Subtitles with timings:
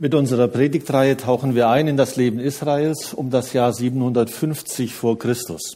[0.00, 5.18] Mit unserer Predigtreihe tauchen wir ein in das Leben Israels um das Jahr 750 vor
[5.18, 5.72] Christus.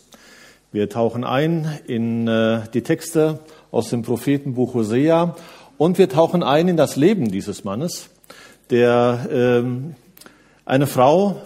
[0.70, 3.40] Wir tauchen ein in äh, die Texte
[3.72, 5.34] aus dem Prophetenbuch Hosea
[5.76, 8.10] und wir tauchen ein in das Leben dieses Mannes,
[8.70, 9.96] der ähm,
[10.66, 11.42] eine Frau,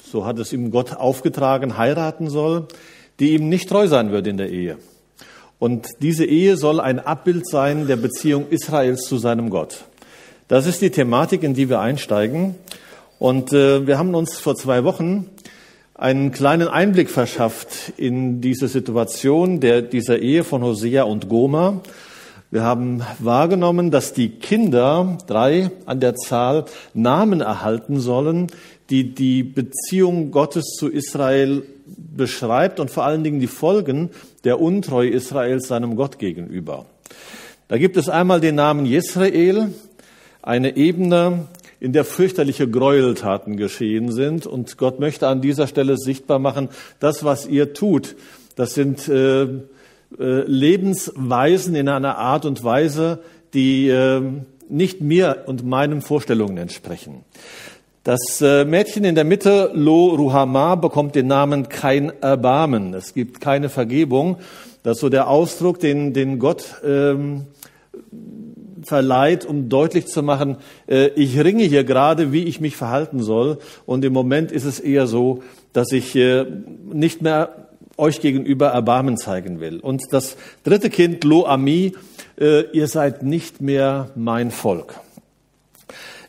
[0.00, 2.68] so hat es ihm Gott aufgetragen, heiraten soll,
[3.18, 4.78] die ihm nicht treu sein wird in der Ehe.
[5.58, 9.86] Und diese Ehe soll ein Abbild sein der Beziehung Israels zu seinem Gott.
[10.48, 12.54] Das ist die Thematik, in die wir einsteigen.
[13.18, 15.28] Und äh, wir haben uns vor zwei Wochen
[15.94, 21.80] einen kleinen Einblick verschafft in diese Situation der, dieser Ehe von Hosea und Goma.
[22.52, 28.46] Wir haben wahrgenommen, dass die Kinder, drei an der Zahl, Namen erhalten sollen,
[28.88, 34.10] die die Beziehung Gottes zu Israel beschreibt und vor allen Dingen die Folgen
[34.44, 36.86] der Untreue Israels seinem Gott gegenüber.
[37.66, 39.72] Da gibt es einmal den Namen Jesrael,
[40.46, 41.46] eine Ebene,
[41.80, 44.46] in der fürchterliche Gräueltaten geschehen sind.
[44.46, 46.70] Und Gott möchte an dieser Stelle sichtbar machen,
[47.00, 48.16] das, was ihr tut,
[48.54, 49.58] das sind äh, äh,
[50.18, 53.18] Lebensweisen in einer Art und Weise,
[53.52, 54.22] die äh,
[54.68, 57.24] nicht mir und meinen Vorstellungen entsprechen.
[58.04, 62.94] Das äh, Mädchen in der Mitte, Lo Ruhama, bekommt den Namen kein Erbarmen.
[62.94, 64.36] Es gibt keine Vergebung.
[64.84, 67.46] Das ist so der Ausdruck, den, den Gott ähm,
[68.86, 70.56] verleiht, um deutlich zu machen,
[70.88, 73.58] äh, ich ringe hier gerade, wie ich mich verhalten soll.
[73.84, 75.42] Und im Moment ist es eher so,
[75.72, 76.46] dass ich äh,
[76.92, 79.80] nicht mehr euch gegenüber Erbarmen zeigen will.
[79.80, 81.94] Und das dritte Kind, Lo Ami,
[82.38, 85.00] äh, ihr seid nicht mehr mein Volk.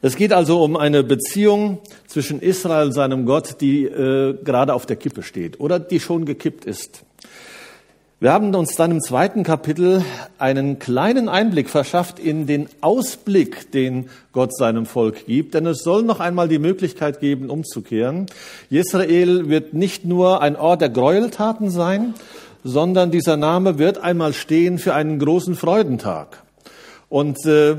[0.02, 4.86] Es geht also um eine Beziehung zwischen Israel und seinem Gott, die äh, gerade auf
[4.86, 7.04] der Kippe steht oder die schon gekippt ist.
[8.20, 10.04] Wir haben uns dann im zweiten Kapitel
[10.40, 16.02] einen kleinen Einblick verschafft in den Ausblick, den Gott seinem Volk gibt, denn es soll
[16.02, 18.26] noch einmal die Möglichkeit geben, umzukehren.
[18.72, 22.16] Israel wird nicht nur ein Ort der Gräueltaten sein,
[22.64, 26.42] sondern dieser Name wird einmal stehen für einen großen Freudentag.
[27.10, 27.76] Und äh,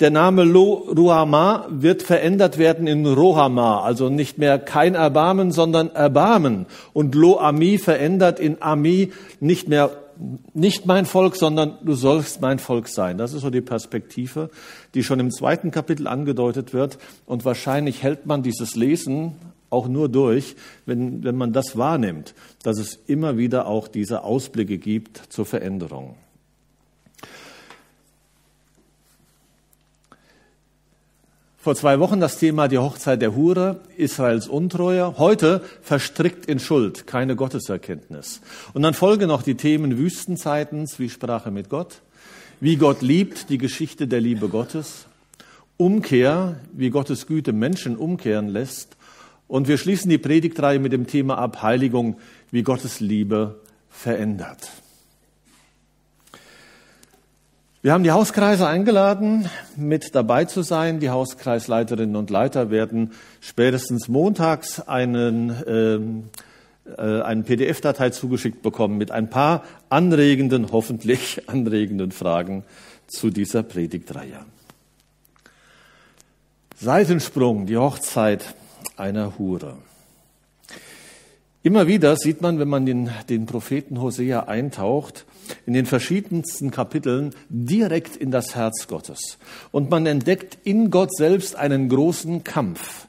[0.00, 5.90] der Name Lo Ruhama wird verändert werden in Rohama, also nicht mehr kein Erbarmen, sondern
[5.90, 6.66] Erbarmen.
[6.92, 9.90] Und Lo Ami verändert in Ami nicht mehr
[10.54, 13.18] nicht mein Volk, sondern du sollst mein Volk sein.
[13.18, 14.48] Das ist so die Perspektive,
[14.94, 16.96] die schon im zweiten Kapitel angedeutet wird.
[17.26, 19.34] Und wahrscheinlich hält man dieses Lesen
[19.68, 20.56] auch nur durch,
[20.86, 26.14] wenn, wenn man das wahrnimmt, dass es immer wieder auch diese Ausblicke gibt zur Veränderung.
[31.66, 35.18] Vor zwei Wochen das Thema die Hochzeit der Hure, Israels Untreue.
[35.18, 38.40] Heute verstrickt in Schuld, keine Gotteserkenntnis.
[38.72, 42.02] Und dann folgen noch die Themen Wüstenzeitens, wie Sprache mit Gott,
[42.60, 45.06] wie Gott liebt, die Geschichte der Liebe Gottes,
[45.76, 48.96] Umkehr, wie Gottes Güte Menschen umkehren lässt.
[49.48, 52.18] Und wir schließen die Predigtreihe mit dem Thema ab Heiligung,
[52.52, 53.60] wie Gottes Liebe
[53.90, 54.70] verändert.
[57.86, 60.98] Wir haben die Hauskreise eingeladen, mit dabei zu sein.
[60.98, 66.24] Die Hauskreisleiterinnen und Leiter werden spätestens montags einen, ähm,
[66.98, 72.64] äh, eine PDF-Datei zugeschickt bekommen mit ein paar anregenden, hoffentlich anregenden Fragen
[73.06, 74.40] zu dieser Predigtreihe.
[76.74, 78.56] Seitensprung, die Hochzeit
[78.96, 79.76] einer Hure.
[81.66, 85.24] Immer wieder sieht man, wenn man den, den Propheten Hosea eintaucht,
[85.66, 89.36] in den verschiedensten Kapiteln direkt in das Herz Gottes.
[89.72, 93.08] Und man entdeckt in Gott selbst einen großen Kampf.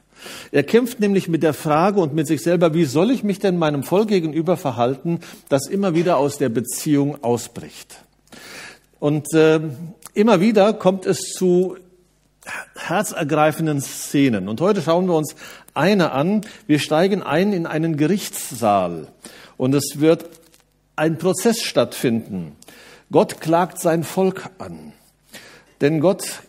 [0.50, 3.58] Er kämpft nämlich mit der Frage und mit sich selber, wie soll ich mich denn
[3.58, 8.02] meinem Volk gegenüber verhalten, das immer wieder aus der Beziehung ausbricht.
[8.98, 9.60] Und äh,
[10.14, 11.76] immer wieder kommt es zu
[12.76, 14.48] herzergreifenden Szenen.
[14.48, 15.34] Und heute schauen wir uns
[15.74, 16.42] eine an.
[16.66, 19.08] Wir steigen ein in einen Gerichtssaal.
[19.56, 20.26] Und es wird
[20.96, 22.56] ein Prozess stattfinden.
[23.10, 24.92] Gott klagt sein Volk an.
[25.80, 26.42] Denn Gott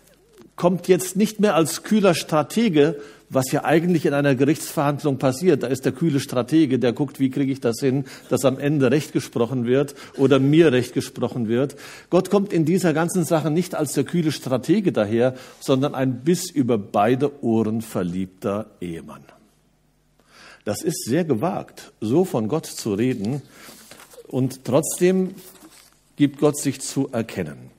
[0.55, 2.99] kommt jetzt nicht mehr als kühler Stratege,
[3.29, 5.63] was ja eigentlich in einer Gerichtsverhandlung passiert.
[5.63, 8.91] Da ist der kühle Stratege, der guckt, wie kriege ich das hin, dass am Ende
[8.91, 11.75] Recht gesprochen wird oder mir Recht gesprochen wird.
[12.09, 16.49] Gott kommt in dieser ganzen Sache nicht als der kühle Stratege daher, sondern ein bis
[16.49, 19.23] über beide Ohren verliebter Ehemann.
[20.65, 23.41] Das ist sehr gewagt, so von Gott zu reden.
[24.27, 25.33] Und trotzdem
[26.15, 27.71] gibt Gott sich zu erkennen.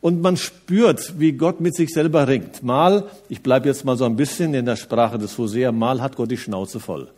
[0.00, 2.62] Und man spürt, wie Gott mit sich selber ringt.
[2.62, 6.16] Mal, ich bleibe jetzt mal so ein bisschen in der Sprache des Hosea, mal hat
[6.16, 7.08] Gott die Schnauze voll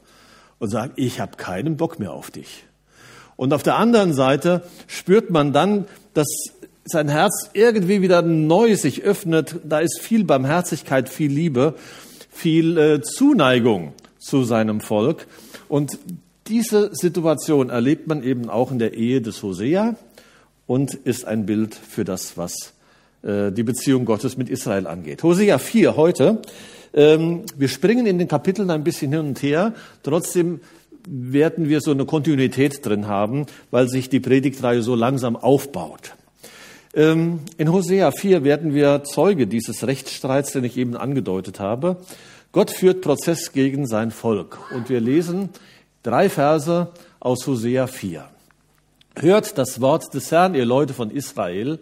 [0.59, 2.65] und sagt, ich habe keinen Bock mehr auf dich.
[3.37, 6.27] Und auf der anderen Seite spürt man dann, dass
[6.85, 9.56] sein Herz irgendwie wieder neu sich öffnet.
[9.65, 11.75] Da ist viel Barmherzigkeit, viel Liebe.
[12.31, 15.26] viel äh, Zuneigung zu seinem Volk.
[15.69, 15.99] Und
[16.47, 19.97] diese Situation erlebt man eben auch in der Ehe des Hosea
[20.70, 22.75] und ist ein Bild für das, was
[23.25, 25.25] äh, die Beziehung Gottes mit Israel angeht.
[25.25, 26.43] Hosea 4 heute.
[26.94, 29.75] Ähm, wir springen in den Kapiteln ein bisschen hin und her.
[30.05, 30.61] Trotzdem
[31.08, 36.14] werden wir so eine Kontinuität drin haben, weil sich die Predigtreihe so langsam aufbaut.
[36.94, 41.96] Ähm, in Hosea 4 werden wir Zeuge dieses Rechtsstreits, den ich eben angedeutet habe.
[42.52, 44.61] Gott führt Prozess gegen sein Volk.
[44.73, 45.49] Und wir lesen
[46.05, 48.25] drei Verse aus Hosea 4.
[49.22, 51.78] Hört das Wort des Herrn, ihr Leute von Israel.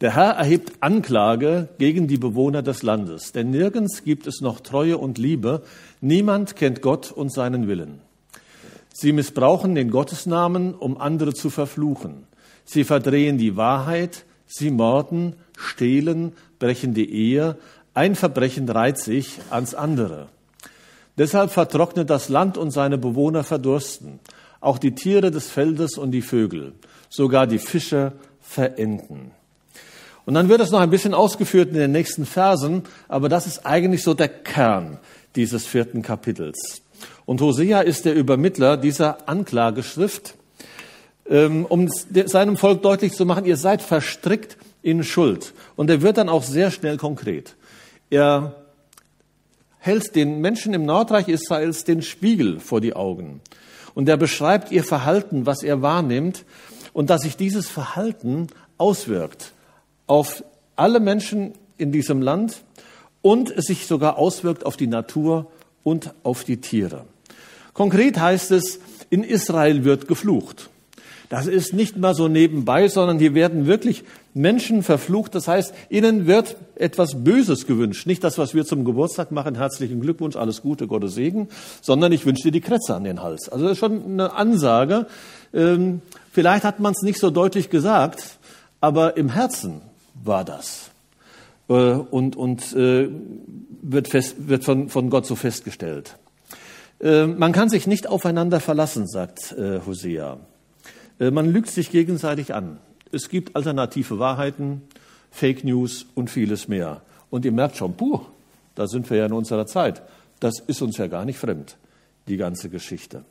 [0.00, 4.96] Der Herr erhebt Anklage gegen die Bewohner des Landes, denn nirgends gibt es noch Treue
[4.96, 5.60] und Liebe,
[6.00, 8.00] niemand kennt Gott und seinen Willen.
[8.94, 12.24] Sie missbrauchen den Gottesnamen, um andere zu verfluchen.
[12.64, 17.58] Sie verdrehen die Wahrheit, sie morden, stehlen, brechen die Ehe,
[17.92, 20.28] ein Verbrechen reiht sich ans andere.
[21.18, 24.18] Deshalb vertrocknet das Land und seine Bewohner verdursten,
[24.60, 26.74] auch die Tiere des Feldes und die Vögel,
[27.08, 29.32] sogar die Fische verenden.
[30.26, 33.66] Und dann wird es noch ein bisschen ausgeführt in den nächsten Versen, aber das ist
[33.66, 34.98] eigentlich so der Kern
[35.34, 36.82] dieses vierten Kapitels.
[37.24, 40.34] Und Hosea ist der Übermittler dieser Anklageschrift,
[41.28, 45.54] ähm, um seinem Volk deutlich zu machen, ihr seid verstrickt in Schuld.
[45.76, 47.56] Und er wird dann auch sehr schnell konkret.
[48.10, 48.56] Er
[49.78, 53.40] hält den Menschen im Nordreich Israels den Spiegel vor die Augen.
[53.94, 56.44] Und er beschreibt ihr Verhalten, was er wahrnimmt,
[56.92, 58.48] und dass sich dieses Verhalten
[58.78, 59.52] auswirkt
[60.06, 60.42] auf
[60.76, 62.62] alle Menschen in diesem Land
[63.22, 65.50] und es sich sogar auswirkt auf die Natur
[65.82, 67.04] und auf die Tiere.
[67.74, 70.70] Konkret heißt es, in Israel wird geflucht.
[71.30, 74.02] Das ist nicht mal so nebenbei, sondern hier werden wirklich
[74.34, 75.32] Menschen verflucht.
[75.36, 78.06] Das heißt, ihnen wird etwas Böses gewünscht.
[78.08, 81.48] Nicht das, was wir zum Geburtstag machen, herzlichen Glückwunsch, alles Gute, Gottes Segen,
[81.82, 83.48] sondern ich wünsche dir die Kretze an den Hals.
[83.48, 85.06] Also das ist schon eine Ansage.
[85.54, 88.24] Ähm, vielleicht hat man es nicht so deutlich gesagt,
[88.80, 89.82] aber im Herzen
[90.24, 90.90] war das.
[91.68, 93.08] Äh, und, und äh,
[93.82, 96.16] wird, fest, wird von, von Gott so festgestellt.
[97.00, 99.54] Äh, man kann sich nicht aufeinander verlassen, sagt
[99.86, 100.38] Hosea.
[101.20, 102.78] Man lügt sich gegenseitig an.
[103.12, 104.80] Es gibt alternative Wahrheiten,
[105.30, 107.02] Fake News und vieles mehr.
[107.28, 108.20] Und ihr merkt schon, puh,
[108.74, 110.02] da sind wir ja in unserer Zeit.
[110.40, 111.76] Das ist uns ja gar nicht fremd,
[112.26, 113.24] die ganze Geschichte.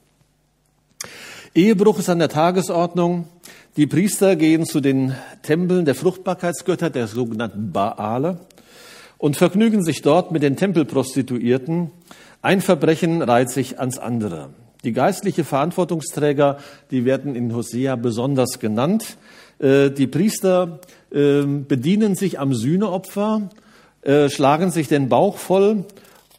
[1.56, 3.28] Ehebruch ist an der Tagesordnung.
[3.76, 8.40] Die Priester gehen zu den Tempeln der Fruchtbarkeitsgötter, der sogenannten Baale,
[9.18, 11.90] und vergnügen sich dort mit den Tempelprostituierten.
[12.42, 14.50] Ein Verbrechen reiht sich ans andere.
[14.84, 16.58] Die geistliche Verantwortungsträger,
[16.90, 19.18] die werden in Hosea besonders genannt.
[19.60, 20.80] Äh, die Priester
[21.12, 23.50] ähm, bedienen sich am Sühneopfer,
[24.04, 25.86] äh, schlagen sich den Bauch voll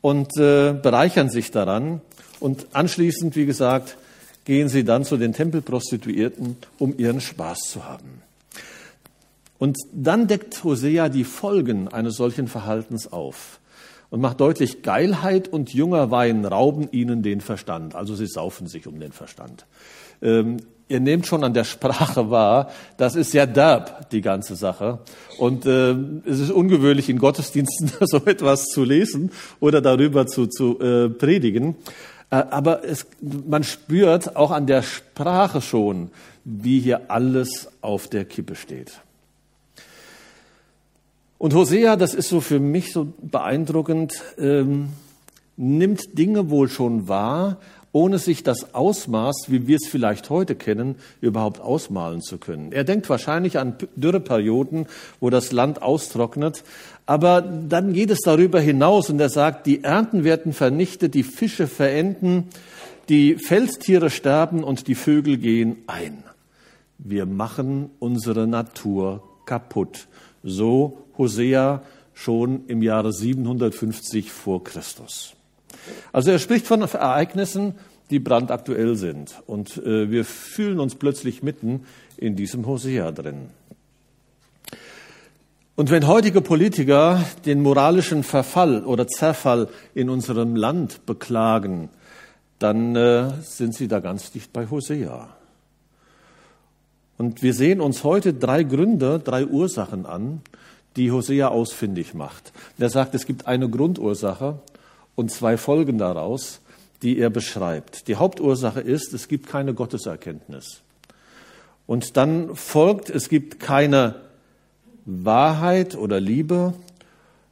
[0.00, 2.00] und äh, bereichern sich daran.
[2.40, 3.98] Und anschließend, wie gesagt,
[4.46, 8.22] gehen sie dann zu den Tempelprostituierten, um ihren Spaß zu haben.
[9.58, 13.60] Und dann deckt Hosea die Folgen eines solchen Verhaltens auf
[14.10, 17.94] und macht deutlich, Geilheit und junger Wein rauben ihnen den Verstand.
[17.94, 19.66] Also sie saufen sich um den Verstand.
[20.20, 20.58] Ähm,
[20.88, 24.98] ihr nehmt schon an der Sprache wahr, das ist ja derb, die ganze Sache.
[25.38, 25.92] Und äh,
[26.26, 29.30] es ist ungewöhnlich, in Gottesdiensten so etwas zu lesen
[29.60, 31.76] oder darüber zu, zu äh, predigen.
[32.30, 36.10] Äh, aber es, man spürt auch an der Sprache schon,
[36.44, 39.00] wie hier alles auf der Kippe steht.
[41.40, 44.90] Und Hosea, das ist so für mich so beeindruckend, ähm,
[45.56, 47.56] nimmt Dinge wohl schon wahr,
[47.92, 52.72] ohne sich das Ausmaß, wie wir es vielleicht heute kennen, überhaupt ausmalen zu können.
[52.72, 54.84] Er denkt wahrscheinlich an Dürreperioden,
[55.18, 56.62] wo das Land austrocknet,
[57.06, 61.68] aber dann geht es darüber hinaus und er sagt, die Ernten werden vernichtet, die Fische
[61.68, 62.48] verenden,
[63.08, 66.22] die Feldtiere sterben und die Vögel gehen ein.
[66.98, 70.06] Wir machen unsere Natur kaputt.
[70.42, 71.82] So Hosea
[72.14, 75.34] schon im Jahre 750 vor Christus.
[76.12, 77.74] Also er spricht von Ereignissen,
[78.10, 79.42] die brandaktuell sind.
[79.46, 81.84] Und äh, wir fühlen uns plötzlich mitten
[82.16, 83.48] in diesem Hosea drin.
[85.76, 91.88] Und wenn heutige Politiker den moralischen Verfall oder Zerfall in unserem Land beklagen,
[92.58, 95.28] dann äh, sind sie da ganz dicht bei Hosea.
[97.20, 100.40] Und wir sehen uns heute drei Gründe, drei Ursachen an,
[100.96, 102.50] die Hosea ausfindig macht.
[102.78, 104.58] Er sagt, es gibt eine Grundursache
[105.16, 106.62] und zwei Folgen daraus,
[107.02, 108.08] die er beschreibt.
[108.08, 110.80] Die Hauptursache ist, es gibt keine Gotteserkenntnis.
[111.86, 114.14] Und dann folgt, es gibt keine
[115.04, 116.72] Wahrheit oder Liebe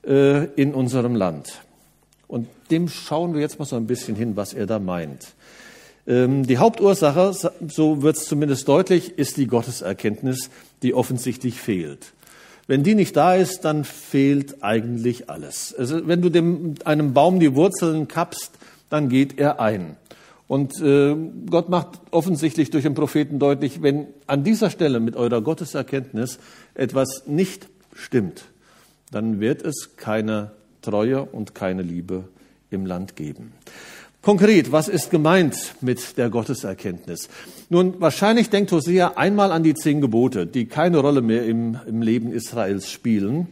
[0.02, 1.60] äh, in unserem Land.
[2.26, 5.34] Und dem schauen wir jetzt mal so ein bisschen hin, was er da meint.
[6.08, 7.32] Ähm, die Hauptursache,
[7.68, 10.50] so wird es zumindest deutlich, ist die Gotteserkenntnis,
[10.82, 12.14] die offensichtlich fehlt.
[12.66, 15.74] Wenn die nicht da ist, dann fehlt eigentlich alles.
[15.76, 18.52] Also wenn du dem, einem Baum die Wurzeln kappst,
[18.90, 19.96] dann geht er ein.
[20.48, 21.14] Und äh,
[21.50, 26.38] Gott macht offensichtlich durch den Propheten deutlich, wenn an dieser Stelle mit eurer Gotteserkenntnis
[26.74, 28.46] etwas nicht stimmt,
[29.10, 32.24] dann wird es keine Treue und keine Liebe
[32.70, 33.52] im Land geben.
[34.20, 37.28] Konkret, was ist gemeint mit der Gotteserkenntnis?
[37.68, 42.02] Nun, wahrscheinlich denkt Hosea einmal an die zehn Gebote, die keine Rolle mehr im, im,
[42.02, 43.46] Leben Israels spielen,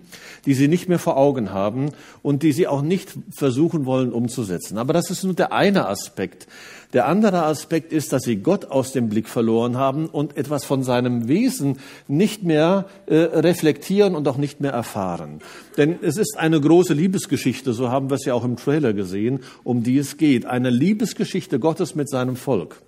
[0.44, 4.76] die sie nicht mehr vor Augen haben und die sie auch nicht versuchen wollen umzusetzen.
[4.76, 6.48] Aber das ist nur der eine Aspekt.
[6.92, 10.82] Der andere Aspekt ist, dass sie Gott aus dem Blick verloren haben und etwas von
[10.82, 11.78] seinem Wesen
[12.08, 15.40] nicht mehr äh, reflektieren und auch nicht mehr erfahren.
[15.76, 19.40] Denn es ist eine große Liebesgeschichte, so haben wir es ja auch im Trailer gesehen,
[19.64, 20.46] um die es geht.
[20.46, 22.80] Eine Liebesgeschichte Gottes mit seinem Volk.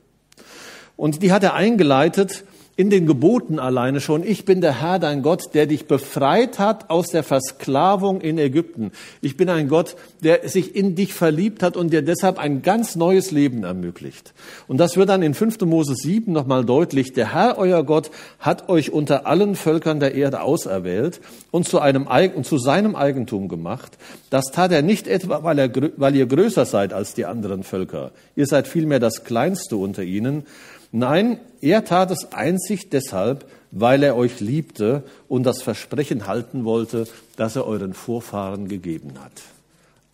[0.97, 2.45] Und die hat er eingeleitet
[2.78, 6.90] in den Geboten alleine schon, ich bin der Herr, dein Gott, der dich befreit hat
[6.90, 8.92] aus der Versklavung in Ägypten.
[9.20, 12.94] Ich bin ein Gott, der sich in dich verliebt hat und dir deshalb ein ganz
[12.94, 14.32] neues Leben ermöglicht.
[14.68, 15.62] Und das wird dann in 5.
[15.62, 17.12] Mose 7 nochmal deutlich.
[17.12, 21.20] Der Herr, euer Gott, hat euch unter allen Völkern der Erde auserwählt
[21.50, 23.99] und zu, einem, und zu seinem Eigentum gemacht.
[24.30, 28.12] Das tat er nicht etwa, weil, er, weil ihr größer seid als die anderen Völker.
[28.37, 30.44] Ihr seid vielmehr das Kleinste unter ihnen
[30.90, 37.07] Nein, er tat es einzig deshalb, weil er euch liebte und das Versprechen halten wollte,
[37.37, 39.33] das er euren Vorfahren gegeben hat.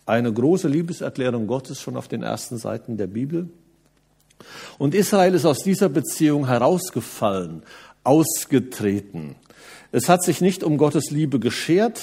[0.05, 3.49] Eine große Liebeserklärung Gottes schon auf den ersten Seiten der Bibel.
[4.77, 7.63] Und Israel ist aus dieser Beziehung herausgefallen,
[8.03, 9.35] ausgetreten.
[9.91, 12.01] Es hat sich nicht um Gottes Liebe geschert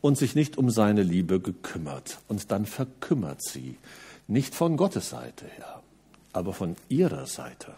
[0.00, 2.18] und sich nicht um seine Liebe gekümmert.
[2.28, 3.76] Und dann verkümmert sie.
[4.28, 5.82] Nicht von Gottes Seite her,
[6.32, 7.72] aber von ihrer Seite.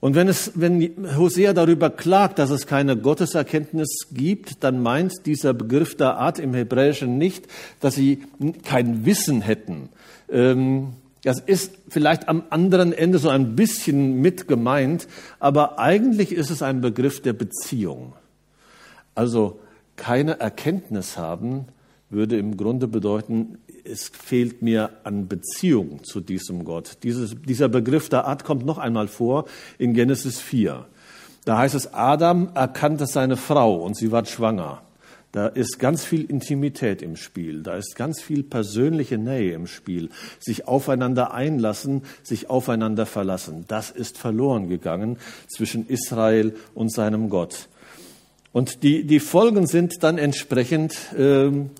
[0.00, 5.54] Und wenn, es, wenn Hosea darüber klagt, dass es keine Gotteserkenntnis gibt, dann meint dieser
[5.54, 7.46] Begriff der Art im Hebräischen nicht,
[7.80, 8.22] dass sie
[8.64, 9.88] kein Wissen hätten.
[10.30, 10.88] Ähm,
[11.22, 15.08] das ist vielleicht am anderen Ende so ein bisschen mit gemeint,
[15.40, 18.12] aber eigentlich ist es ein Begriff der Beziehung.
[19.14, 19.58] Also
[19.96, 21.66] keine Erkenntnis haben
[22.10, 26.98] würde im Grunde bedeuten, es fehlt mir an Beziehung zu diesem Gott.
[27.02, 29.44] Dieses, dieser Begriff der Art kommt noch einmal vor
[29.78, 30.86] in Genesis 4.
[31.44, 34.82] Da heißt es, Adam erkannte seine Frau und sie war schwanger.
[35.32, 40.10] Da ist ganz viel Intimität im Spiel, da ist ganz viel persönliche Nähe im Spiel,
[40.38, 43.64] sich aufeinander einlassen, sich aufeinander verlassen.
[43.66, 47.68] Das ist verloren gegangen zwischen Israel und seinem Gott.
[48.52, 51.70] Und die, die Folgen sind dann entsprechend ähm,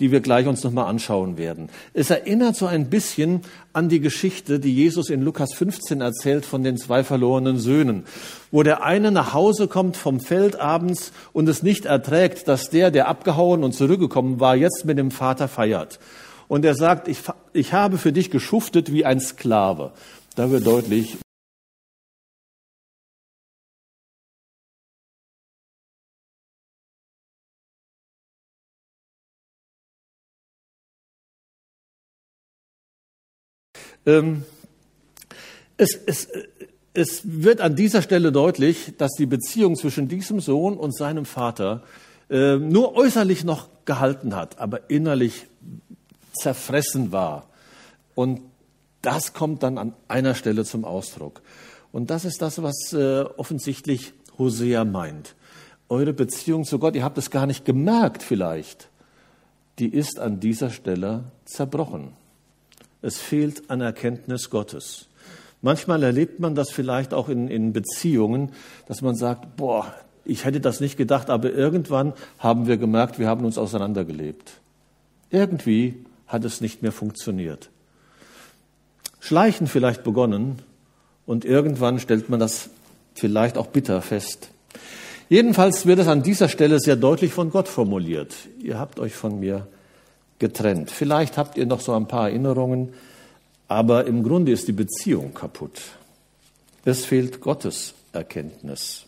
[0.00, 1.68] die wir gleich uns nochmal anschauen werden.
[1.94, 3.42] Es erinnert so ein bisschen
[3.72, 8.04] an die Geschichte, die Jesus in Lukas 15 erzählt von den zwei verlorenen Söhnen,
[8.50, 12.90] wo der eine nach Hause kommt vom Feld abends und es nicht erträgt, dass der,
[12.90, 16.00] der abgehauen und zurückgekommen war, jetzt mit dem Vater feiert.
[16.48, 17.18] Und er sagt, ich,
[17.52, 19.92] ich habe für dich geschuftet wie ein Sklave.
[20.34, 21.18] Da wird deutlich,
[34.04, 36.28] es, es,
[36.94, 41.82] es wird an dieser Stelle deutlich, dass die Beziehung zwischen diesem Sohn und seinem Vater
[42.28, 45.46] äh, nur äußerlich noch gehalten hat, aber innerlich
[46.32, 47.48] zerfressen war.
[48.14, 48.40] Und
[49.02, 51.42] das kommt dann an einer Stelle zum Ausdruck.
[51.92, 55.34] Und das ist das, was äh, offensichtlich Hosea meint.
[55.88, 58.88] Eure Beziehung zu Gott, ihr habt es gar nicht gemerkt vielleicht,
[59.78, 62.12] die ist an dieser Stelle zerbrochen.
[63.02, 65.06] Es fehlt an Erkenntnis Gottes.
[65.62, 68.52] Manchmal erlebt man das vielleicht auch in, in Beziehungen,
[68.86, 73.28] dass man sagt, boah, ich hätte das nicht gedacht, aber irgendwann haben wir gemerkt, wir
[73.28, 74.52] haben uns auseinandergelebt.
[75.30, 77.70] Irgendwie hat es nicht mehr funktioniert.
[79.18, 80.60] Schleichen vielleicht begonnen
[81.26, 82.70] und irgendwann stellt man das
[83.14, 84.50] vielleicht auch bitter fest.
[85.28, 88.34] Jedenfalls wird es an dieser Stelle sehr deutlich von Gott formuliert.
[88.60, 89.68] Ihr habt euch von mir
[90.40, 90.90] getrennt.
[90.90, 92.92] Vielleicht habt ihr noch so ein paar Erinnerungen,
[93.68, 95.80] aber im Grunde ist die Beziehung kaputt.
[96.84, 99.04] Es fehlt Gottes Erkenntnis.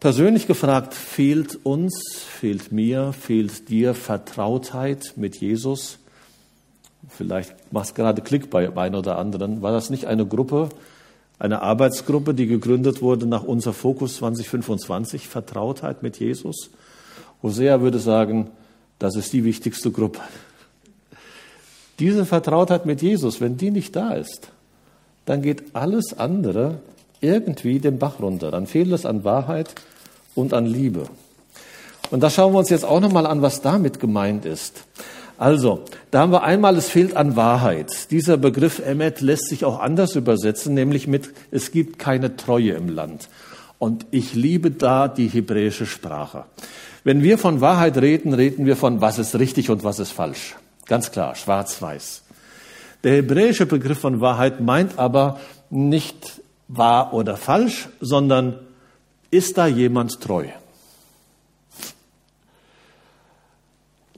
[0.00, 5.98] Persönlich gefragt, fehlt uns, fehlt mir, fehlt dir Vertrautheit mit Jesus?
[7.08, 9.62] Vielleicht machst gerade Klick bei einem oder anderen.
[9.62, 10.68] War das nicht eine Gruppe,
[11.38, 16.70] eine Arbeitsgruppe, die gegründet wurde nach unser Fokus 2025, Vertrautheit mit Jesus?
[17.42, 18.50] Hosea würde sagen,
[19.04, 20.20] Das ist die wichtigste Gruppe.
[21.98, 24.48] Diese Vertrautheit mit Jesus, wenn die nicht da ist,
[25.26, 26.78] dann geht alles andere
[27.20, 28.50] irgendwie den Bach runter.
[28.50, 29.74] Dann fehlt es an Wahrheit
[30.34, 31.06] und an Liebe.
[32.10, 34.84] Und da schauen wir uns jetzt auch nochmal an, was damit gemeint ist.
[35.36, 38.10] Also, da haben wir einmal, es fehlt an Wahrheit.
[38.10, 42.88] Dieser Begriff Emmet lässt sich auch anders übersetzen, nämlich mit, es gibt keine Treue im
[42.88, 43.28] Land.
[43.78, 46.44] Und ich liebe da die hebräische Sprache.
[47.04, 50.56] Wenn wir von Wahrheit reden, reden wir von, was ist richtig und was ist falsch.
[50.86, 52.22] Ganz klar, schwarz-weiß.
[53.04, 58.58] Der hebräische Begriff von Wahrheit meint aber nicht wahr oder falsch, sondern
[59.30, 60.46] ist da jemand treu?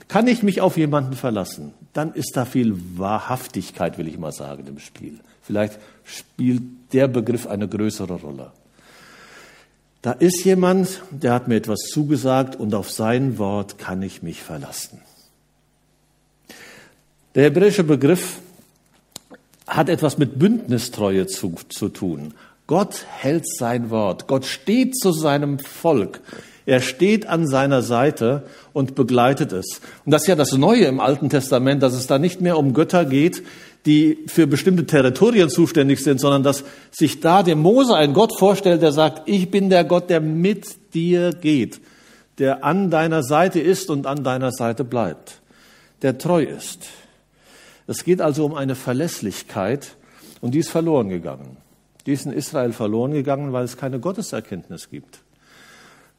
[0.07, 1.75] Kann ich mich auf jemanden verlassen?
[1.93, 5.19] Dann ist da viel Wahrhaftigkeit, will ich mal sagen, im Spiel.
[5.43, 6.62] Vielleicht spielt
[6.93, 8.52] der Begriff eine größere Rolle.
[10.03, 14.43] Da ist jemand, der hat mir etwas zugesagt und auf sein Wort kann ich mich
[14.43, 15.00] verlassen.
[17.35, 18.38] Der hebräische Begriff
[19.67, 22.35] hat etwas mit Bündnistreue zu, zu tun.
[22.67, 24.26] Gott hält sein Wort.
[24.26, 26.21] Gott steht zu seinem Volk.
[26.67, 29.81] Er steht an seiner Seite und begleitet es.
[30.05, 32.75] Und das ist ja das Neue im Alten Testament, dass es da nicht mehr um
[32.75, 33.45] Götter geht,
[33.87, 38.83] die für bestimmte Territorien zuständig sind, sondern dass sich da dem Mose ein Gott vorstellt,
[38.83, 41.81] der sagt, ich bin der Gott, der mit dir geht,
[42.38, 45.40] der an deiner Seite ist und an deiner Seite bleibt,
[46.02, 46.81] der treu ist.
[47.87, 49.97] Es geht also um eine Verlässlichkeit
[50.40, 51.57] und die ist verloren gegangen.
[52.07, 55.21] Die ist in Israel verloren gegangen, weil es keine Gotteserkenntnis gibt.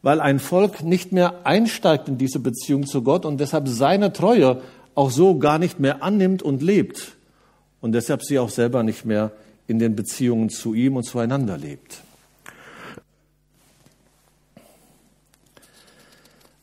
[0.01, 4.61] Weil ein Volk nicht mehr einsteigt in diese Beziehung zu Gott und deshalb seine Treue
[4.95, 7.16] auch so gar nicht mehr annimmt und lebt.
[7.81, 9.31] Und deshalb sie auch selber nicht mehr
[9.67, 12.01] in den Beziehungen zu ihm und zueinander lebt.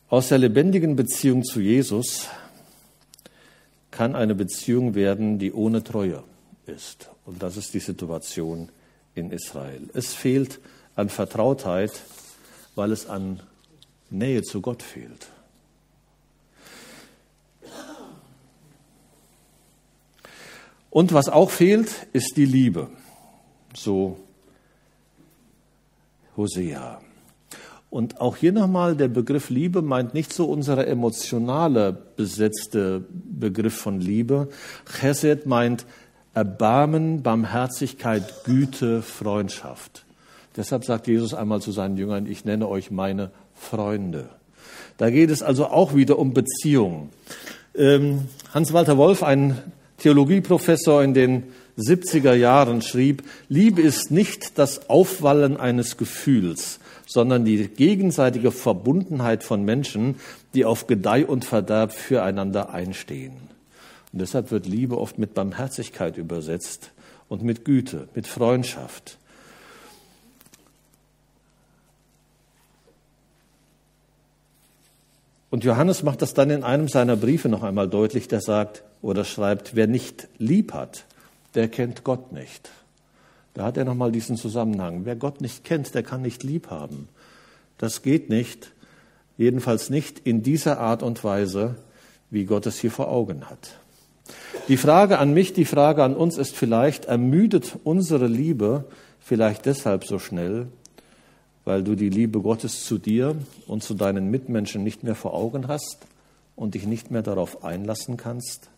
[0.08, 2.28] Aus der lebendigen Beziehung zu Jesus
[3.90, 6.22] kann eine Beziehung werden, die ohne Treue
[6.66, 7.10] ist.
[7.24, 8.68] Und das ist die Situation
[9.14, 9.88] in Israel.
[9.94, 10.60] Es fehlt
[10.94, 11.92] an Vertrautheit,
[12.74, 13.40] weil es an
[14.10, 15.28] Nähe zu Gott fehlt.
[20.94, 22.86] Und was auch fehlt, ist die Liebe.
[23.74, 24.16] So
[26.36, 27.00] Hosea.
[27.90, 34.00] Und auch hier nochmal, der Begriff Liebe meint nicht so unsere emotionale besetzte Begriff von
[34.00, 34.50] Liebe.
[35.00, 35.84] Chesed meint
[36.32, 40.04] Erbarmen, Barmherzigkeit, Güte, Freundschaft.
[40.56, 44.28] Deshalb sagt Jesus einmal zu seinen Jüngern, ich nenne euch meine Freunde.
[44.96, 47.10] Da geht es also auch wieder um Beziehungen.
[47.74, 49.60] Ähm, Hans-Walter Wolf, ein
[50.04, 51.44] Theologieprofessor in den
[51.78, 59.64] 70er Jahren, schrieb, Liebe ist nicht das Aufwallen eines Gefühls, sondern die gegenseitige Verbundenheit von
[59.64, 60.16] Menschen,
[60.52, 63.32] die auf Gedeih und Verderb füreinander einstehen.
[64.12, 66.90] Und deshalb wird Liebe oft mit Barmherzigkeit übersetzt
[67.30, 69.16] und mit Güte, mit Freundschaft.
[75.54, 79.24] Und Johannes macht das dann in einem seiner Briefe noch einmal deutlich, der sagt oder
[79.24, 81.04] schreibt, wer nicht lieb hat,
[81.54, 82.70] der kennt Gott nicht.
[83.54, 85.02] Da hat er nochmal diesen Zusammenhang.
[85.04, 87.08] Wer Gott nicht kennt, der kann nicht lieb haben.
[87.78, 88.72] Das geht nicht,
[89.36, 91.76] jedenfalls nicht in dieser Art und Weise,
[92.30, 93.78] wie Gott es hier vor Augen hat.
[94.66, 98.86] Die Frage an mich, die Frage an uns ist vielleicht, ermüdet unsere Liebe
[99.20, 100.66] vielleicht deshalb so schnell,
[101.64, 105.68] weil du die Liebe Gottes zu dir und zu deinen Mitmenschen nicht mehr vor Augen
[105.68, 106.06] hast
[106.56, 108.68] und dich nicht mehr darauf einlassen kannst?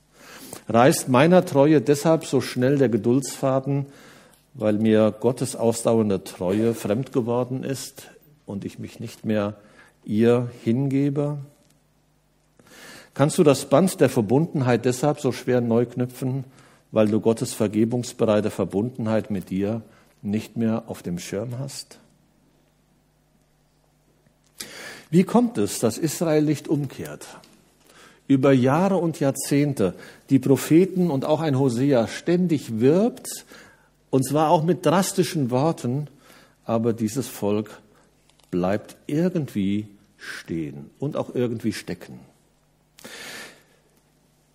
[0.68, 3.86] Reißt meiner Treue deshalb so schnell der Geduldsfaden,
[4.54, 8.08] weil mir Gottes ausdauernde Treue fremd geworden ist
[8.46, 9.54] und ich mich nicht mehr
[10.04, 11.38] ihr hingebe?
[13.14, 16.44] Kannst du das Band der Verbundenheit deshalb so schwer neu knüpfen,
[16.92, 19.82] weil du Gottes vergebungsbereite Verbundenheit mit dir
[20.22, 21.98] nicht mehr auf dem Schirm hast?
[25.16, 27.26] Wie kommt es, dass Israel nicht umkehrt?
[28.28, 29.94] Über Jahre und Jahrzehnte
[30.28, 33.46] die Propheten und auch ein Hosea ständig wirbt,
[34.10, 36.08] und zwar auch mit drastischen Worten,
[36.66, 37.80] aber dieses Volk
[38.50, 42.20] bleibt irgendwie stehen und auch irgendwie stecken.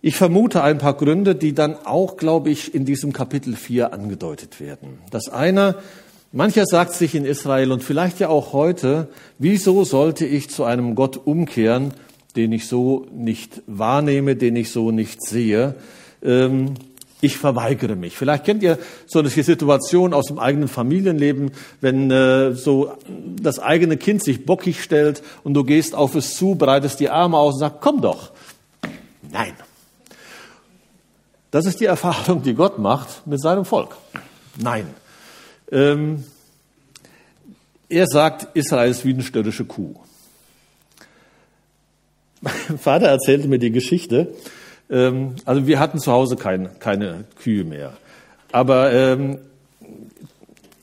[0.00, 4.60] Ich vermute ein paar Gründe, die dann auch, glaube ich, in diesem Kapitel 4 angedeutet
[4.60, 4.98] werden.
[5.10, 5.82] Das eine,
[6.32, 10.94] mancher sagt sich in Israel und vielleicht ja auch heute, wieso sollte ich zu einem
[10.94, 11.94] Gott umkehren,
[12.36, 15.74] den ich so nicht wahrnehme, den ich so nicht sehe?
[16.22, 16.74] Ähm,
[17.20, 18.16] ich verweigere mich.
[18.16, 22.94] Vielleicht kennt ihr so eine Situation aus dem eigenen Familienleben, wenn äh, so
[23.40, 27.36] das eigene Kind sich bockig stellt und du gehst auf es zu, breitest die Arme
[27.36, 28.32] aus und sagst, komm doch,
[29.32, 29.54] Nein.
[31.50, 33.96] Das ist die Erfahrung, die Gott macht mit seinem Volk.
[34.56, 34.86] Nein.
[35.72, 36.24] Ähm,
[37.88, 39.94] er sagt, Israel ist wie eine störrische Kuh.
[42.40, 44.34] Mein Vater erzählte mir die Geschichte.
[44.90, 47.94] Ähm, also wir hatten zu Hause kein, keine Kühe mehr.
[48.52, 49.38] Aber ähm,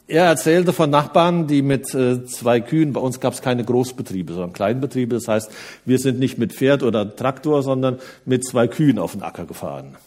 [0.08, 4.34] er erzählte von Nachbarn, die mit äh, zwei Kühen, bei uns gab es keine Großbetriebe,
[4.34, 5.14] sondern Kleinbetriebe.
[5.14, 5.52] Das heißt,
[5.86, 9.98] wir sind nicht mit Pferd oder Traktor, sondern mit zwei Kühen auf den Acker gefahren.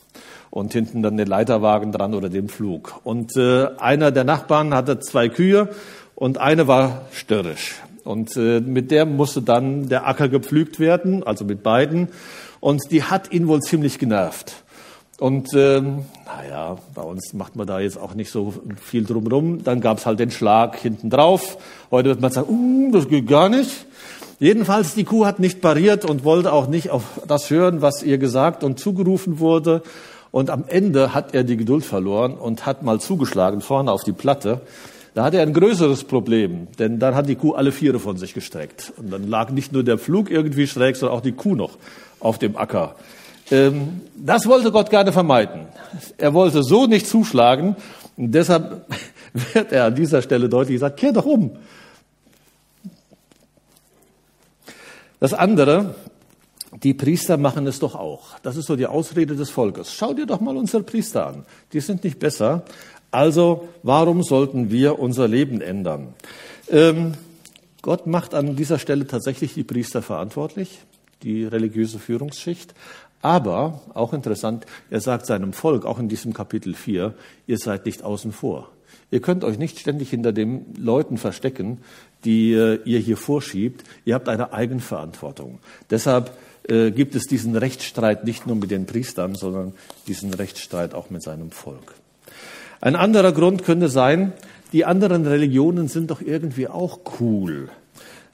[0.52, 3.00] Und hinten dann den Leiterwagen dran oder den Flug.
[3.04, 5.70] Und äh, einer der Nachbarn hatte zwei Kühe
[6.14, 7.76] und eine war störrisch.
[8.04, 12.08] Und äh, mit der musste dann der Acker gepflügt werden, also mit beiden.
[12.60, 14.62] Und die hat ihn wohl ziemlich genervt.
[15.18, 19.64] Und ähm, naja, bei uns macht man da jetzt auch nicht so viel drumherum.
[19.64, 21.58] Dann gab's halt den Schlag hinten drauf.
[21.90, 23.86] Heute wird man sagen, uh, das geht gar nicht.
[24.40, 28.18] Jedenfalls, die Kuh hat nicht pariert und wollte auch nicht auf das hören, was ihr
[28.18, 29.82] gesagt und zugerufen wurde.
[30.32, 34.12] Und am Ende hat er die Geduld verloren und hat mal zugeschlagen vorne auf die
[34.12, 34.62] Platte.
[35.14, 38.32] Da hatte er ein größeres Problem, denn dann hat die Kuh alle Viere von sich
[38.32, 38.94] gestreckt.
[38.96, 41.76] Und dann lag nicht nur der Flug irgendwie schräg, sondern auch die Kuh noch
[42.18, 42.96] auf dem Acker.
[43.50, 45.66] Ähm, das wollte Gott gerne vermeiden.
[46.16, 47.76] Er wollte so nicht zuschlagen.
[48.16, 48.86] Und deshalb
[49.52, 51.50] wird er an dieser Stelle deutlich gesagt, kehr doch um.
[55.20, 55.94] Das andere,
[56.80, 58.38] die Priester machen es doch auch.
[58.42, 59.92] Das ist so die Ausrede des Volkes.
[59.92, 61.44] Schau dir doch mal unsere Priester an.
[61.72, 62.64] Die sind nicht besser.
[63.10, 66.14] Also warum sollten wir unser Leben ändern?
[66.70, 67.12] Ähm,
[67.82, 70.80] Gott macht an dieser Stelle tatsächlich die Priester verantwortlich,
[71.22, 72.74] die religiöse Führungsschicht.
[73.20, 77.14] Aber, auch interessant, er sagt seinem Volk, auch in diesem Kapitel 4,
[77.46, 78.70] ihr seid nicht außen vor.
[79.10, 81.78] Ihr könnt euch nicht ständig hinter den Leuten verstecken,
[82.24, 83.84] die äh, ihr hier vorschiebt.
[84.04, 85.58] Ihr habt eine Eigenverantwortung.
[85.90, 86.32] Deshalb
[86.68, 89.72] äh, gibt es diesen Rechtsstreit nicht nur mit den Priestern, sondern
[90.06, 91.94] diesen Rechtsstreit auch mit seinem Volk.
[92.80, 94.32] Ein anderer Grund könnte sein,
[94.72, 97.68] die anderen Religionen sind doch irgendwie auch cool.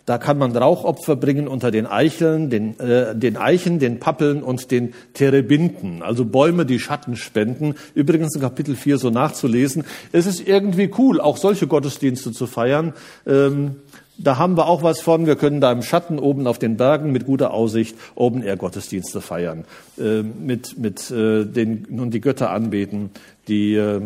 [0.08, 4.70] Da kann man Rauchopfer bringen unter den Eicheln, den, äh, den Eichen, den Pappeln und
[4.70, 7.74] den Terebinten, also Bäume, die Schatten spenden.
[7.92, 9.84] Übrigens in Kapitel 4 so nachzulesen.
[10.10, 12.94] Es ist irgendwie cool, auch solche Gottesdienste zu feiern.
[13.26, 13.76] Ähm,
[14.16, 15.26] da haben wir auch was von.
[15.26, 19.20] Wir können da im Schatten oben auf den Bergen mit guter Aussicht Open Air Gottesdienste
[19.20, 19.66] feiern,
[19.98, 23.10] äh, mit mit äh, den nun die Götter anbeten,
[23.46, 24.00] die äh,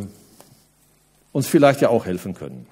[1.30, 2.66] uns vielleicht ja auch helfen können.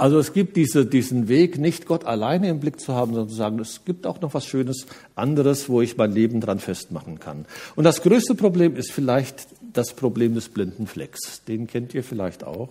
[0.00, 3.34] Also es gibt diese, diesen Weg, nicht Gott alleine im Blick zu haben, sondern zu
[3.34, 7.44] sagen, es gibt auch noch was Schönes anderes, wo ich mein Leben dran festmachen kann.
[7.76, 11.44] Und das größte Problem ist vielleicht das Problem des blinden Flecks.
[11.44, 12.70] Den kennt ihr vielleicht auch.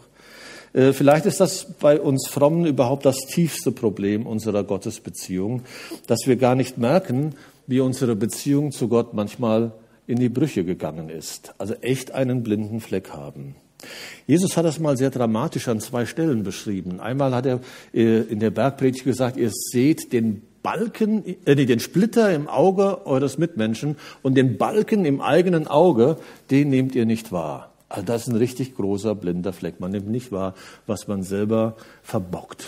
[0.73, 5.61] Äh, vielleicht ist das bei uns Frommen überhaupt das tiefste Problem unserer Gottesbeziehung,
[6.07, 7.35] dass wir gar nicht merken,
[7.67, 9.73] wie unsere Beziehung zu Gott manchmal
[10.07, 11.53] in die Brüche gegangen ist.
[11.59, 13.53] Also echt einen blinden Fleck haben.
[14.27, 16.99] Jesus hat das mal sehr dramatisch an zwei Stellen beschrieben.
[16.99, 17.61] Einmal hat er
[17.93, 23.05] äh, in der Bergpredigt gesagt, ihr seht den Balken, äh, nee, den Splitter im Auge
[23.05, 26.17] eures Mitmenschen und den Balken im eigenen Auge,
[26.51, 27.73] den nehmt ihr nicht wahr.
[27.87, 29.79] Also das ist ein richtig großer blinder Fleck.
[29.79, 30.53] Man nimmt nicht wahr,
[30.85, 32.65] was man selber verbockt.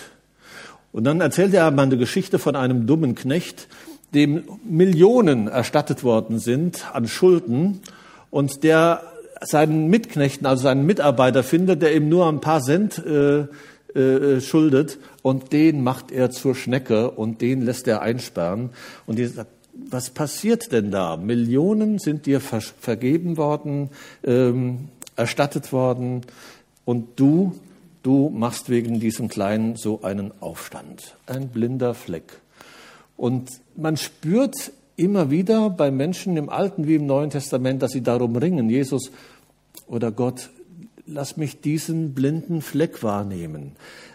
[0.91, 3.67] Und dann erzählt er mal eine Geschichte von einem dummen Knecht,
[4.13, 7.81] dem Millionen erstattet worden sind an Schulden
[8.29, 9.03] und der
[9.41, 13.45] seinen Mitknechten, also seinen Mitarbeiter findet, der ihm nur ein paar Cent äh,
[13.93, 18.69] äh, schuldet und den macht er zur Schnecke und den lässt er einsperren.
[19.05, 21.17] Und die sagt, was passiert denn da?
[21.17, 23.89] Millionen sind dir ver vergeben worden,
[24.23, 26.21] ähm, erstattet worden
[26.85, 27.53] und du,
[28.03, 31.15] du machst wegen diesem Kleinen so einen Aufstand.
[31.25, 32.39] Ein blinder Fleck.
[33.17, 38.01] Und man spürt immer wieder bei Menschen im Alten wie im Neuen Testament, dass sie
[38.01, 39.11] darum ringen, Jesus
[39.91, 40.49] oder Gott,
[41.05, 43.73] lass mich diesen blinden Fleck wahrnehmen.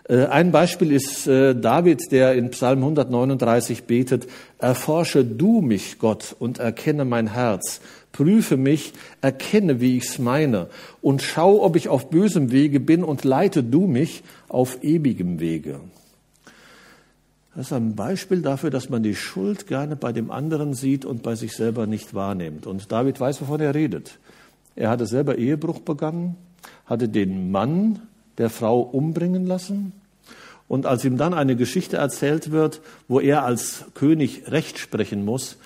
[0.09, 4.27] Äh, ein Beispiel ist äh, David, der in Psalm 139 betet,
[4.59, 7.83] erforsche du mich, Gott, und erkenne mein Herz.
[8.12, 10.69] Prüfe mich, erkenne, wie ich's meine,
[11.03, 15.81] und schau, ob ich auf bösem Wege bin, und leite du mich auf ewigem Wege.
[17.55, 21.23] Das ist ein Beispiel dafür, dass man die Schuld gerne bei dem anderen sieht und
[21.23, 22.67] bei sich selber nicht wahrnimmt.
[22.67, 24.19] Und David weiß, wovon er redet.
[24.77, 26.37] Er hatte selber Ehebruch begangen,
[26.85, 28.01] hatte den Mann
[28.39, 29.93] der Frau umbringen lassen.
[30.69, 35.57] Und als ihm dann eine Geschichte erzählt wird, wo er als König Recht sprechen muss,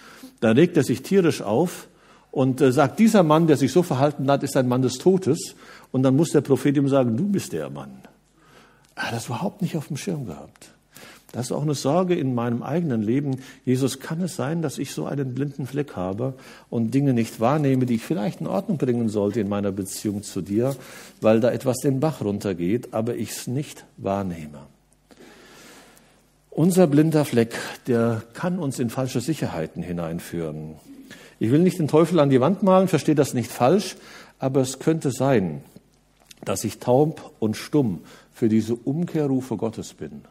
[0.40, 1.88] da regt er sich tierisch auf
[2.30, 5.56] und äh, sagt, dieser Mann, der sich so verhalten hat, ist ein Mann des Todes.
[5.90, 7.90] Und dann muss der Prophet ihm sagen, du bist der Mann.
[8.94, 10.70] Er hat das überhaupt nicht auf dem Schirm gehabt.
[11.32, 13.38] Das ist auch eine Sorge in meinem eigenen Leben.
[13.64, 16.34] Jesus, kann es sein, dass ich so einen blinden Fleck habe
[16.70, 20.40] und Dinge nicht wahrnehme, die ich vielleicht in Ordnung bringen sollte in meiner Beziehung zu
[20.40, 20.74] dir,
[21.20, 24.58] weil da etwas den Bach runtergeht, aber ich es nicht wahrnehme?
[26.50, 27.54] Unser blinder Fleck,
[27.86, 30.74] der kann uns in falsche Sicherheiten hineinführen.
[31.38, 33.96] Ich will nicht den Teufel an die Wand malen, verstehe das nicht falsch,
[34.40, 35.62] aber es könnte sein,
[36.44, 38.00] dass ich taub und stumm
[38.34, 40.22] für diese Umkehrrufe Gottes bin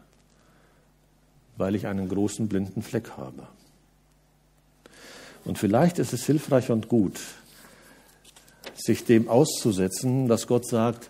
[1.59, 3.43] weil ich einen großen blinden Fleck habe.
[5.45, 7.19] Und vielleicht ist es hilfreich und gut,
[8.75, 11.09] sich dem auszusetzen, dass Gott sagt,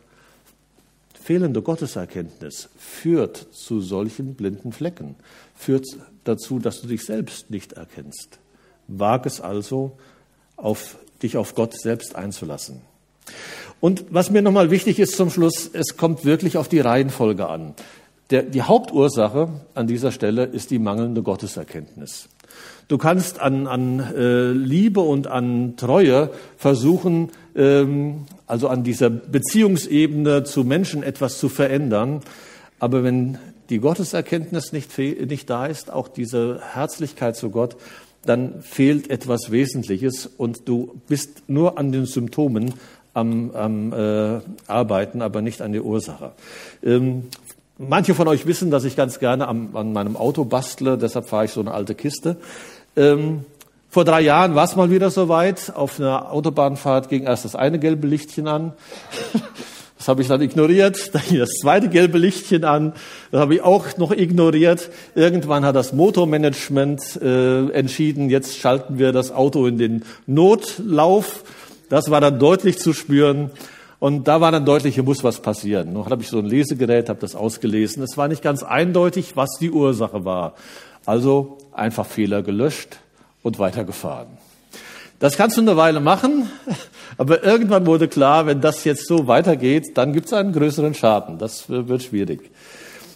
[1.14, 5.16] fehlende Gotteserkenntnis führt zu solchen blinden Flecken,
[5.56, 5.86] führt
[6.24, 8.40] dazu, dass du dich selbst nicht erkennst.
[8.88, 9.98] Wag es also,
[10.58, 12.82] auf, dich auf Gott selbst einzulassen.
[13.80, 17.76] Und was mir nochmal wichtig ist zum Schluss, es kommt wirklich auf die Reihenfolge an.
[18.30, 22.30] Der, die Hauptursache an dieser Stelle ist die mangelnde Gotteserkenntnis.
[22.88, 30.44] Du kannst an, an äh, Liebe und an Treue versuchen, ähm, also an dieser Beziehungsebene
[30.44, 32.22] zu Menschen etwas zu verändern.
[32.80, 33.38] Aber wenn
[33.70, 37.78] die Gotteserkenntnis nicht, nicht da ist, auch diese Herzlichkeit zu Gott,
[38.26, 42.74] dann fehlt etwas Wesentliches und du bist nur an den Symptomen
[43.14, 46.34] am, am äh, Arbeiten, aber nicht an der Ursache.
[46.84, 47.26] Ähm,
[47.82, 51.46] Manche von euch wissen, dass ich ganz gerne am, an meinem Auto bastle, deshalb fahre
[51.46, 52.36] ich so eine alte Kiste.
[52.98, 53.46] Ähm,
[53.90, 55.74] vor drei Jahren war es mal wieder soweit.
[55.74, 58.74] Auf einer Autobahnfahrt ging erst das eine gelbe Lichtchen an.
[59.98, 61.14] Das habe ich dann ignoriert.
[61.14, 62.94] Dann ging das zweite gelbe Lichtchen an.
[63.32, 64.90] Das habe ich auch noch ignoriert.
[65.14, 71.44] Irgendwann hat das Motormanagement äh, entschieden, jetzt schalten wir das Auto in den Notlauf.
[71.90, 73.52] Das war dann deutlich zu spüren.
[74.00, 75.92] Und da war dann deutlich, hier muss was passieren.
[75.92, 78.02] Noch habe ich so ein Lesegerät, habe das ausgelesen.
[78.02, 80.54] Es war nicht ganz eindeutig, was die Ursache war.
[81.06, 82.98] Also einfach Fehler gelöscht
[83.44, 84.28] und weitergefahren.
[85.20, 86.50] Das kannst du eine Weile machen,
[87.18, 91.38] aber irgendwann wurde klar, wenn das jetzt so weitergeht, dann gibt es einen größeren Schaden.
[91.38, 92.50] Das wird schwierig.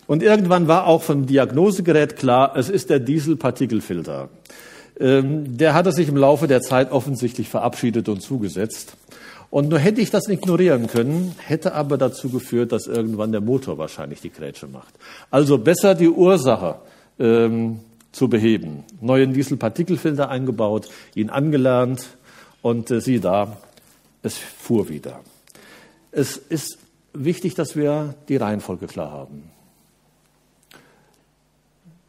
[0.05, 4.27] Und irgendwann war auch vom Diagnosegerät klar, es ist der Dieselpartikelfilter.
[4.99, 8.97] Ähm, der hatte sich im Laufe der Zeit offensichtlich verabschiedet und zugesetzt.
[9.53, 13.77] Und nur hätte ich das ignorieren können, hätte aber dazu geführt, dass irgendwann der Motor
[13.77, 14.95] wahrscheinlich die Grätsche macht.
[15.29, 16.79] Also besser die Ursache
[17.19, 17.79] ähm,
[18.11, 18.83] zu beheben.
[18.99, 22.17] Neuen Dieselpartikelfilter eingebaut, ihn angelernt
[22.63, 23.57] und äh, sieh da,
[24.23, 25.19] es fuhr wieder.
[26.11, 26.79] Es ist
[27.13, 29.51] wichtig, dass wir die Reihenfolge klar haben.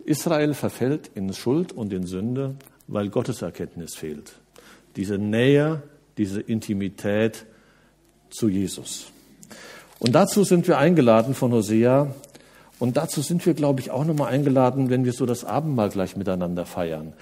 [0.02, 2.54] Israel verfällt in Schuld und in Sünde,
[2.86, 4.32] weil Gottes Erkenntnis fehlt.
[4.96, 5.82] Diese Nähe
[6.18, 7.46] diese Intimität
[8.30, 9.06] zu Jesus.
[9.98, 12.14] Und dazu sind wir eingeladen von Hosea.
[12.78, 16.16] Und dazu sind wir, glaube ich, auch nochmal eingeladen, wenn wir so das Abendmahl gleich
[16.16, 17.12] miteinander feiern.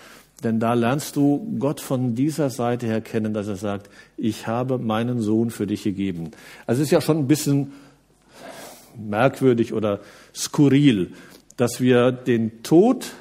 [0.43, 4.79] Denn da lernst du Gott von dieser Seite her kennen, dass er sagt, ich habe
[4.79, 6.33] meinen Sohn für dich gegeben.
[6.67, 7.73] Also es ist ja schon ein bisschen
[8.97, 10.01] merkwürdig oder
[10.35, 11.13] skurril,
[11.57, 13.13] dass wir den Tod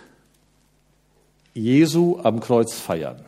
[1.54, 3.24] Jesu am Kreuz feiern.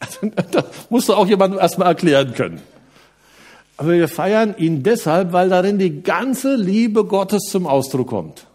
[0.50, 2.60] Das musst du auch jemandem erstmal erklären können.
[3.76, 8.46] Aber wir feiern ihn deshalb, weil darin die ganze Liebe Gottes zum Ausdruck kommt.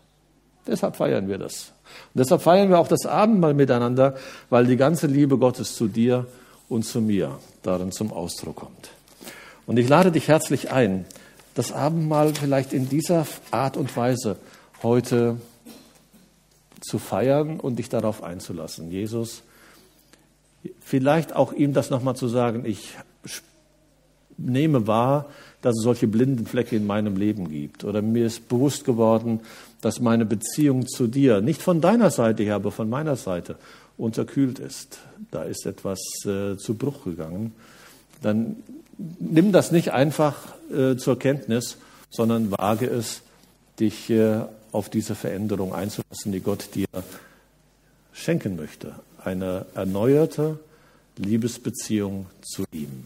[0.68, 1.72] Deshalb feiern wir das.
[2.14, 4.16] Und deshalb feiern wir auch das Abendmahl miteinander,
[4.50, 6.28] weil die ganze Liebe Gottes zu dir
[6.70, 8.90] und zu mir darin zum Ausdruck kommt.
[9.66, 11.06] Und ich lade dich herzlich ein,
[11.56, 14.38] das Abendmahl vielleicht in dieser Art und Weise
[14.82, 15.38] heute
[16.82, 18.92] zu feiern und dich darauf einzulassen.
[18.92, 19.44] Jesus,
[20.80, 22.96] vielleicht auch ihm das nochmal zu sagen, ich
[24.38, 25.28] nehme wahr,
[25.62, 27.84] dass es solche blinden Flecke in meinem Leben gibt.
[27.84, 29.42] Oder mir ist bewusst geworden,
[29.82, 33.56] dass meine Beziehung zu dir nicht von deiner Seite her, aber von meiner Seite
[33.98, 35.00] unterkühlt ist.
[35.32, 37.54] Da ist etwas äh, zu Bruch gegangen.
[38.22, 38.58] Dann
[38.98, 40.36] nimm das nicht einfach
[40.72, 41.78] äh, zur Kenntnis,
[42.10, 43.22] sondern wage es,
[43.80, 46.88] dich äh, auf diese Veränderung einzulassen, die Gott dir
[48.14, 50.60] schenken möchte eine erneuerte
[51.18, 53.06] Liebesbeziehung zu ihm.